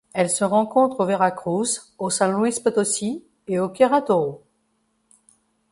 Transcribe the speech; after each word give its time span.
Elle 0.13 0.31
se 0.31 0.43
rencontre 0.43 1.01
au 1.01 1.05
Veracruz, 1.05 1.93
au 1.99 2.09
San 2.09 2.33
Luis 2.35 2.59
Potosí 2.59 3.23
et 3.47 3.59
au 3.59 3.69
Querétaro. 3.69 4.41